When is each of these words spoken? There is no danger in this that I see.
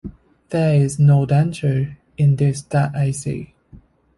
There 0.49 0.73
is 0.83 0.97
no 0.97 1.27
danger 1.27 1.95
in 2.17 2.37
this 2.37 2.63
that 2.63 2.95
I 2.95 3.11
see. 3.11 3.53